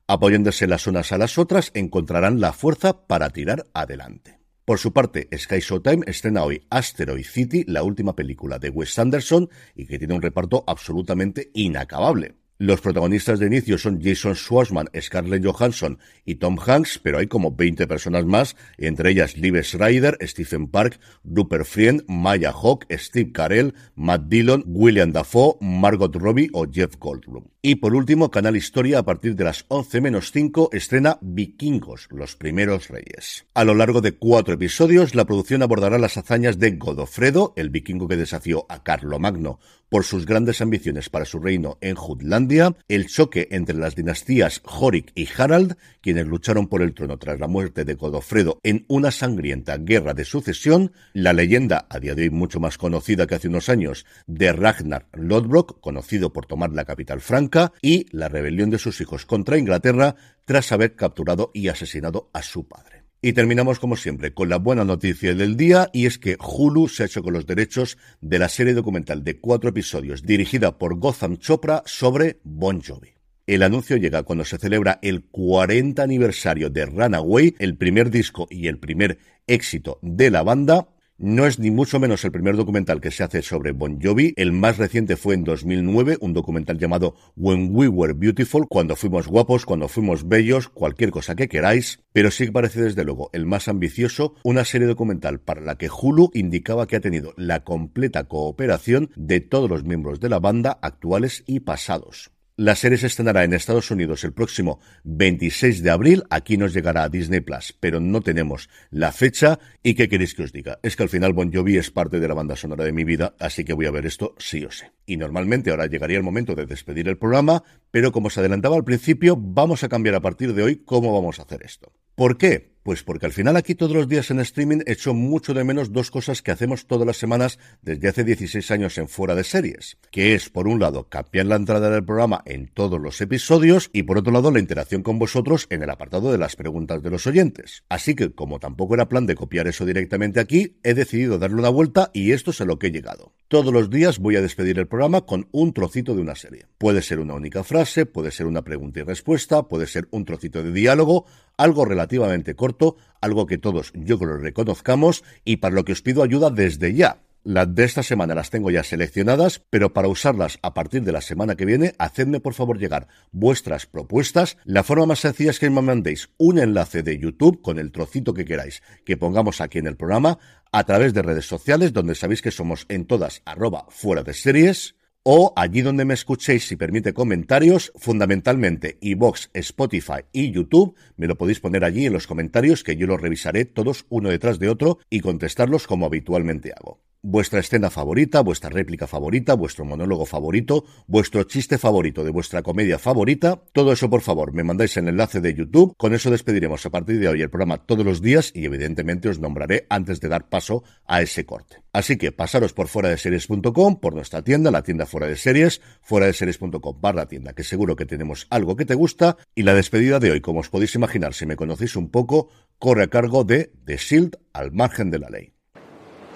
Apoyándose 0.09 0.67
las 0.67 0.89
unas 0.89 1.13
a 1.13 1.19
las 1.19 1.39
otras, 1.39 1.71
encontrarán 1.75 2.41
la 2.41 2.53
fuerza 2.53 3.07
para 3.07 3.31
tirar 3.31 3.69
adelante. 3.75 4.38
Por 4.69 4.79
su 4.79 4.93
parte, 4.93 5.31
Sky 5.35 5.61
Showtime 5.61 6.05
estrena 6.07 6.45
hoy 6.45 6.61
Asteroid 6.69 7.25
City, 7.25 7.65
la 7.67 7.83
última 7.83 8.15
película 8.15 8.59
de 8.59 8.69
Wes 8.69 8.99
Anderson, 8.99 9.49
y 9.75 9.87
que 9.87 9.99
tiene 9.99 10.13
un 10.13 10.21
reparto 10.21 10.63
absolutamente 10.67 11.51
inacabable. 11.55 12.35
Los 12.61 12.81
protagonistas 12.81 13.39
de 13.39 13.47
inicio 13.47 13.79
son 13.79 14.01
Jason 14.03 14.35
Schwartzman, 14.35 14.89
Scarlett 15.01 15.47
Johansson 15.47 16.01
y 16.25 16.35
Tom 16.35 16.59
Hanks, 16.59 16.99
pero 16.99 17.19
hay 17.19 17.29
como 17.29 17.53
20 17.53 17.87
personas 17.87 18.25
más, 18.25 18.57
entre 18.79 19.13
ellas 19.13 19.37
Liv 19.37 19.63
Schreider, 19.63 20.19
Stephen 20.23 20.67
Park, 20.67 20.99
Rupert 21.23 21.67
Friend, 21.67 22.03
Maya 22.09 22.53
Hawke, 22.53 22.87
Steve 22.99 23.31
Carell, 23.31 23.75
Matt 23.95 24.23
Dillon, 24.27 24.65
William 24.67 25.13
Dafoe, 25.13 25.57
Margot 25.61 26.13
Robbie 26.17 26.51
o 26.53 26.67
Jeff 26.69 26.97
Goldblum. 26.99 27.45
Y 27.63 27.77
por 27.77 27.95
último, 27.95 28.31
Canal 28.33 28.57
Historia 28.57 29.01
a 29.01 29.05
partir 29.05 29.37
de 29.37 29.45
las 29.45 29.65
11 29.69 30.01
menos 30.01 30.33
5 30.33 30.71
estrena 30.73 31.19
Vikingos, 31.21 32.09
los 32.11 32.35
primeros 32.35 32.89
reyes. 32.89 33.47
A 33.55 33.63
lo 33.63 33.75
largo 33.75 34.01
de 34.01 34.13
cuatro 34.13 34.55
episodios, 34.55 35.15
la 35.15 35.27
producción 35.27 35.63
abordará 35.63 35.99
las 35.99 36.17
hazañas 36.17 36.59
de 36.59 36.73
Godofredo, 36.73 37.53
el 37.57 37.71
vikingo 37.71 38.09
que 38.09 38.17
desafió 38.17 38.67
a 38.69 38.83
Carlomagno 38.83 39.61
por 39.89 40.05
sus 40.05 40.27
grandes 40.27 40.61
ambiciones 40.61 41.09
para 41.09 41.25
su 41.25 41.39
reino 41.39 41.79
en 41.81 41.95
Jutlandia, 41.95 42.77
el 42.89 43.07
choque 43.07 43.49
entre 43.51 43.77
las 43.77 43.95
dinastías 43.95 44.61
Jorik 44.65 45.13
y 45.15 45.29
Harald, 45.37 45.77
quienes 46.01 46.27
lucharon 46.27 46.67
por 46.67 46.83
el 46.83 46.95
trono 46.95 47.19
tras 47.19 47.41
la 47.41 47.49
muerte 47.49 47.85
de 47.85 47.95
Godofredo 47.95 48.59
en 48.63 48.85
una 48.89 49.11
sangrienta 49.11 49.77
guerra 49.79 50.15
de 50.15 50.25
sucesión, 50.25 50.93
la 51.13 51.33
leyenda, 51.33 51.87
a 51.91 51.99
día 51.99 52.15
de 52.15 52.23
hoy 52.23 52.31
mucho 52.31 52.61
más 52.61 52.79
conocida 52.79 53.27
que 53.27 53.35
hace 53.35 53.49
unos 53.49 53.69
años, 53.69 54.07
de 54.27 54.53
Ragnar 54.53 55.09
Lodbrok, 55.13 55.81
conocido 55.81 56.33
por 56.33 56.47
tomar 56.47 56.73
la 56.73 56.85
capital 56.85 57.21
franca, 57.21 57.73
y 57.83 58.07
la 58.11 58.29
rebelión 58.29 58.71
de 58.71 58.79
sus 58.79 59.01
hijos 59.01 59.27
contra 59.27 59.59
Inglaterra 59.59 60.17
tras 60.45 60.73
haber 60.73 60.97
capturado 60.97 61.51
y 61.53 61.69
asesinado 61.69 62.31
a 62.33 62.43
su 62.43 62.67
padre. 62.67 63.08
Y 63.21 63.33
terminamos 63.33 63.81
como 63.81 63.97
siempre 63.97 64.33
con 64.33 64.49
la 64.49 64.59
buena 64.59 64.85
noticia 64.85 65.35
del 65.35 65.57
día 65.57 65.91
y 65.93 66.07
es 66.07 66.19
que 66.19 66.37
Hulu 66.39 66.87
se 66.87 67.03
ha 67.03 67.07
hecho 67.07 67.25
con 67.25 67.33
los 67.33 67.47
derechos 67.47 67.99
de 68.21 68.39
la 68.39 68.49
serie 68.49 68.75
documental 68.75 69.25
de 69.25 69.41
cuatro 69.41 69.71
episodios 69.71 70.23
dirigida 70.23 70.79
por 70.79 70.97
Gotham 71.01 71.37
Chopra 71.39 71.83
sobre 71.85 72.39
Bon 72.45 72.81
Jovi. 72.81 73.15
El 73.49 73.65
anuncio 73.65 73.97
llega 73.97 74.23
cuando 74.23 74.45
se 74.45 74.59
celebra 74.59 75.01
el 75.03 75.25
40 75.25 76.01
aniversario 76.01 76.71
de 76.71 76.87
Runaway, 76.87 77.57
el 77.59 77.77
primer 77.77 78.11
disco 78.11 78.47
y 78.51 78.69
el 78.69 78.79
primer 78.79 79.19
éxito 79.49 79.99
de 80.01 80.31
la 80.31 80.45
banda, 80.45 80.87
no 81.19 81.47
es 81.47 81.59
ni 81.59 81.71
mucho 81.73 81.99
menos 81.99 82.25
el 82.25 82.31
primer 82.31 82.57
documental 82.57 83.01
que 83.01 83.11
se 83.11 83.25
hace 83.25 83.43
sobre 83.43 83.73
Bon 83.73 84.01
Jovi. 84.01 84.35
El 84.37 84.53
más 84.53 84.79
reciente 84.79 85.17
fue 85.17 85.35
en 85.35 85.43
2009, 85.43 86.19
un 86.21 86.33
documental 86.33 86.79
llamado 86.79 87.17
When 87.37 87.71
We 87.73 87.89
Were 87.89 88.13
Beautiful, 88.13 88.69
cuando 88.69 88.95
fuimos 88.95 89.27
guapos, 89.27 89.67
cuando 89.67 89.89
fuimos 89.89 90.29
bellos, 90.29 90.69
cualquier 90.69 91.11
cosa 91.11 91.35
que 91.35 91.49
queráis. 91.49 92.01
Pero 92.13 92.31
sí 92.31 92.51
parece 92.51 92.83
desde 92.83 93.05
luego 93.05 93.31
el 93.33 93.47
más 93.47 93.67
ambicioso, 93.67 94.35
una 94.45 94.65
serie 94.65 94.87
documental 94.87 95.41
para 95.41 95.61
la 95.61 95.77
que 95.77 95.91
Hulu 95.91 96.31
indicaba 96.35 96.87
que 96.87 96.97
ha 96.97 97.01
tenido 97.01 97.35
la 97.37 97.65
completa 97.65 98.25
cooperación 98.25 99.11
de 99.17 99.41
todos 99.41 99.69
los 99.69 99.85
miembros 99.85 100.21
de 100.21 100.29
la 100.29 100.39
banda 100.39 100.79
actuales 100.83 101.43
y 101.47 101.61
pasados. 101.61 102.31
La 102.59 102.75
serie 102.75 102.99
se 102.99 103.07
estrenará 103.07 103.45
en 103.45 103.53
Estados 103.53 103.89
Unidos 103.93 104.25
el 104.25 104.33
próximo 104.33 104.81
26 105.05 105.81
de 105.81 105.91
abril. 105.91 106.25
Aquí 106.29 106.57
nos 106.57 106.75
llegará 106.75 107.05
a 107.05 107.09
Disney 107.09 107.39
Plus, 107.39 107.73
pero 107.79 108.01
no 108.01 108.21
tenemos 108.21 108.69
la 108.91 109.13
fecha. 109.13 109.61
¿Y 109.81 109.95
qué 109.95 110.09
queréis 110.09 110.35
que 110.35 110.43
os 110.43 110.53
diga? 110.53 110.81
Es 110.83 110.97
que 110.97 111.05
al 111.05 111.09
final 111.09 111.35
Bon 111.35 111.53
Jovi 111.53 111.77
es 111.77 111.93
parte 111.93 112.19
de 112.19 112.27
la 112.27 112.35
banda 112.35 112.57
sonora 112.57 112.83
de 112.83 112.91
mi 112.91 113.05
vida, 113.05 113.37
así 113.39 113.65
que 113.65 113.75
voy 113.75 113.87
a 113.87 113.93
ver 113.93 114.07
esto 114.07 114.35
sí 114.39 114.65
o 114.65 114.73
sí. 114.73 114.87
Y 115.07 115.19
normalmente 115.19 115.71
ahora 115.71 115.87
llegaría 115.87 116.17
el 116.17 116.25
momento 116.25 116.57
de 116.57 116.67
despedir 116.67 117.07
el 117.07 117.17
programa, 117.17 117.63
pero 117.93 118.11
como 118.11 118.29
se 118.29 118.41
adelantaba 118.41 118.75
al 118.75 118.83
principio, 118.83 119.37
vamos 119.37 119.85
a 119.85 119.89
cambiar 119.89 120.17
a 120.17 120.21
partir 120.21 120.53
de 120.53 120.65
hoy 120.65 120.83
cómo 120.85 121.13
vamos 121.13 121.39
a 121.39 121.43
hacer 121.43 121.63
esto. 121.63 121.93
¿Por 122.17 122.39
qué? 122.39 122.68
Pues 122.89 123.03
porque 123.03 123.27
al 123.27 123.33
final 123.33 123.55
aquí 123.57 123.75
todos 123.75 123.95
los 123.95 124.09
días 124.09 124.31
en 124.31 124.41
streaming 124.41 124.79
echo 124.87 125.13
mucho 125.13 125.53
de 125.53 125.63
menos 125.63 125.93
dos 125.93 126.11
cosas 126.11 126.41
que 126.41 126.53
hacemos 126.53 126.87
todas 126.87 127.07
las 127.07 127.19
semanas 127.19 127.59
desde 127.83 128.09
hace 128.09 128.25
16 128.25 128.71
años 128.71 128.97
en 128.97 129.09
fuera 129.09 129.35
de 129.35 129.45
series, 129.45 129.99
que 130.11 130.35
es 130.35 130.49
por 130.49 130.67
un 130.67 130.81
lado 130.81 131.07
cambiar 131.07 131.45
la 131.45 131.57
entrada 131.57 131.91
del 131.91 132.03
programa 132.03 132.43
en 132.47 132.69
todos 132.69 132.99
los 132.99 133.21
episodios 133.21 133.91
y 133.93 134.05
por 134.05 134.17
otro 134.17 134.33
lado 134.33 134.51
la 134.51 134.59
interacción 134.59 135.03
con 135.03 135.19
vosotros 135.19 135.67
en 135.69 135.83
el 135.83 135.91
apartado 135.91 136.33
de 136.33 136.39
las 136.39 136.57
preguntas 136.57 137.03
de 137.03 137.11
los 137.11 137.27
oyentes. 137.27 137.85
Así 137.91 138.15
que 138.15 138.33
como 138.33 138.59
tampoco 138.59 138.95
era 138.95 139.11
plan 139.11 139.27
de 139.27 139.35
copiar 139.35 139.69
eso 139.69 139.85
directamente 139.85 140.41
aquí, 140.41 140.79
he 140.83 140.95
decidido 140.95 141.39
darle 141.39 141.59
una 141.59 141.69
vuelta 141.69 142.11
y 142.15 142.33
esto 142.33 142.53
es 142.53 142.61
a 142.63 142.65
lo 142.65 142.79
que 142.79 142.87
he 142.87 142.91
llegado. 142.91 143.35
Todos 143.49 143.71
los 143.71 143.91
días 143.91 144.19
voy 144.19 144.37
a 144.37 144.43
despedir 144.43 144.79
el 144.79 144.89
programa 144.89 145.27
con 145.27 145.47
un 145.53 145.75
trocito 145.75 146.15
de 146.15 146.23
una 146.23 146.37
serie. 146.37 146.65
Puede 146.79 147.03
ser 147.03 147.19
una 147.19 147.35
única 147.35 147.65
frase, 147.65 148.07
puede 148.07 148.31
ser 148.31 148.47
una 148.47 148.63
pregunta 148.63 149.01
y 149.01 149.03
respuesta, 149.03 149.65
puede 149.65 149.87
ser 149.87 150.09
un 150.11 150.25
trocito 150.25 150.63
de 150.63 150.73
diálogo, 150.73 151.27
algo 151.59 151.85
relativamente 151.85 152.55
corto, 152.55 152.97
algo 153.21 153.47
que 153.47 153.59
todos 153.59 153.93
yo 153.95 154.19
creo 154.19 154.39
reconozcamos 154.39 155.23
y 155.45 155.59
para 155.59 155.75
lo 155.75 155.85
que 155.85 155.93
os 155.93 156.01
pido 156.01 156.23
ayuda 156.23 156.49
desde 156.49 156.95
ya. 156.95 157.21
Las 157.45 157.75
de 157.75 157.85
esta 157.85 158.03
semana 158.03 158.35
las 158.35 158.51
tengo 158.51 158.71
ya 158.71 158.83
seleccionadas, 158.83 159.63
pero 159.71 159.95
para 159.95 160.09
usarlas 160.09 160.59
a 160.61 160.75
partir 160.75 161.03
de 161.03 161.13
la 161.13 161.21
semana 161.21 161.55
que 161.55 161.65
viene, 161.65 161.95
hacedme 161.99 162.41
por 162.41 162.53
favor 162.53 162.79
llegar 162.79 163.07
vuestras 163.31 163.87
propuestas. 163.87 164.59
La 164.65 164.83
forma 164.83 165.07
más 165.07 165.21
sencilla 165.21 165.51
es 165.51 165.59
que 165.59 165.71
me 165.71 165.81
mandéis 165.81 166.31
un 166.37 166.59
enlace 166.59 167.03
de 167.03 167.19
YouTube 167.19 167.63
con 167.63 167.79
el 167.79 167.93
trocito 167.93 168.35
que 168.35 168.45
queráis 168.45 168.83
que 169.05 169.17
pongamos 169.17 169.61
aquí 169.61 169.79
en 169.79 169.87
el 169.87 169.97
programa 169.97 170.39
a 170.73 170.85
través 170.85 171.15
de 171.15 171.23
redes 171.23 171.47
sociales, 171.47 171.93
donde 171.93 172.15
sabéis 172.15 172.43
que 172.43 172.51
somos 172.51 172.85
en 172.89 173.07
todas 173.07 173.41
arroba 173.47 173.87
fuera 173.89 174.23
de 174.23 174.35
series 174.35 174.98
o 175.31 175.53
allí 175.57 175.83
donde 175.83 176.07
me 176.07 176.15
escuchéis 176.15 176.67
si 176.67 176.77
permite 176.77 177.13
comentarios, 177.13 177.93
fundamentalmente 177.97 178.97
iBox, 179.03 179.51
Spotify 179.53 180.23
y 180.33 180.53
YouTube, 180.53 180.95
me 181.19 181.27
lo 181.27 181.37
podéis 181.37 181.61
poner 181.61 181.85
allí 181.85 182.07
en 182.07 182.15
los 182.15 182.27
comentarios 182.27 182.83
que 182.83 182.97
yo 182.97 183.07
los 183.07 183.21
revisaré 183.21 183.67
todos 183.67 184.07
uno 184.09 184.31
detrás 184.31 184.59
de 184.59 184.71
otro 184.71 185.01
y 185.11 185.21
contestarlos 185.21 185.87
como 185.87 186.07
habitualmente 186.07 186.73
hago 186.73 187.03
vuestra 187.29 187.61
escena 187.61 187.91
favorita, 187.91 188.41
vuestra 188.41 188.71
réplica 188.71 189.07
favorita, 189.07 189.55
vuestro 189.55 189.85
monólogo 189.85 190.25
favorito, 190.25 190.85
vuestro 191.07 191.45
chiste 191.45 191.77
favorito 191.77 192.25
de 192.25 192.31
vuestra 192.31 192.63
comedia 192.63 192.99
favorita. 192.99 193.63
Todo 193.73 193.93
eso, 193.93 194.09
por 194.09 194.23
favor, 194.23 194.55
me 194.55 194.65
mandáis 194.65 194.97
el 194.97 195.09
enlace 195.09 195.41
de 195.41 195.55
YouTube. 195.55 195.95
Con 195.99 196.15
eso 196.15 196.31
despediremos 196.31 196.85
a 196.87 196.91
partir 196.91 197.19
de 197.21 197.29
hoy 197.29 197.43
el 197.43 197.51
programa 197.51 197.85
todos 197.85 198.05
los 198.05 198.23
días 198.23 198.51
y 198.55 198.65
evidentemente 198.65 199.29
os 199.29 199.41
nombraré 199.41 199.87
antes 199.91 200.21
de 200.21 200.29
dar 200.29 200.49
paso 200.49 200.85
a 201.05 201.21
ese 201.21 201.45
corte. 201.45 201.83
Así 201.93 202.17
que 202.17 202.33
pasaros 202.33 202.73
por 202.73 202.89
fuera 202.89 203.11
de 203.11 203.19
series.com, 203.19 204.01
por 204.01 204.15
nuestra 204.15 204.43
tienda, 204.43 204.71
la 204.71 204.83
tienda 204.83 205.05
fuera 205.05 205.27
de 205.27 205.37
series, 205.37 205.83
fuera 206.01 206.27
de 206.27 206.33
series.com 206.33 207.01
barra 207.01 207.27
tienda, 207.27 207.53
que 207.53 207.65
seguro 207.65 207.95
que 207.95 208.07
tenemos 208.07 208.47
algo 208.49 208.75
que 208.75 208.87
te 208.87 208.95
gusta. 208.95 209.37
Y 209.55 209.65
la 209.65 209.75
despedida 209.75 210.19
de 210.19 210.31
hoy, 210.31 210.41
como 210.41 210.61
os 210.61 210.71
podéis 210.71 210.95
imaginar, 210.95 211.35
si 211.35 211.45
me 211.45 211.57
conocéis 211.57 211.95
un 211.97 212.11
poco, 212.11 212.49
corre 212.79 213.03
a 213.03 213.09
cargo 213.09 213.45
de 213.45 213.73
The 213.85 213.97
Shield 213.99 214.39
al 214.55 214.73
margen 214.73 215.11
de 215.11 215.19
la 215.19 215.29
ley. 215.29 215.58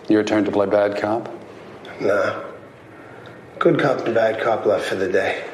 Your 0.08 0.24
turn 0.24 0.44
to 0.44 0.50
play 0.50 0.66
bad 0.66 1.00
cop? 1.00 1.28
No. 2.00 2.44
Good 3.58 3.80
cop 3.80 4.04
and 4.06 4.14
bad 4.14 4.42
cop 4.42 4.66
left 4.66 4.84
for 4.84 4.96
the 4.96 5.08
day. 5.08 5.44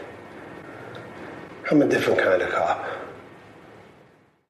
I'm 1.71 1.83
a 1.83 1.87
different 1.87 2.19
kind 2.21 2.43
of 2.43 2.51
cop. 2.51 2.85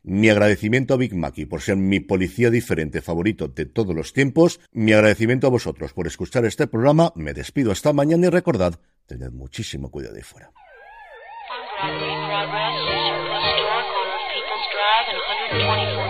Mi 0.04 0.30
agradecimiento 0.30 0.94
a 0.94 0.96
Big 0.96 1.14
Mackey 1.14 1.44
por 1.44 1.60
ser 1.60 1.76
mi 1.76 2.00
policía 2.00 2.50
diferente 2.50 3.02
favorito 3.02 3.48
de 3.48 3.66
todos 3.66 3.94
los 3.94 4.12
tiempos. 4.14 4.60
Mi 4.72 4.92
agradecimiento 4.92 5.48
a 5.48 5.50
vosotros 5.50 5.92
por 5.92 6.06
escuchar 6.06 6.46
este 6.46 6.66
programa. 6.66 7.12
Me 7.14 7.34
despido 7.34 7.72
hasta 7.72 7.92
mañana 7.92 8.28
y 8.28 8.30
recordad, 8.30 8.80
tened 9.06 9.32
muchísimo 9.32 9.90
cuidado 9.90 10.16
ahí 10.16 10.22
fuera. 10.22 10.50
Drive 14.78 15.00
and 15.00 15.18
124th 15.48 15.98
Street. 15.98 16.07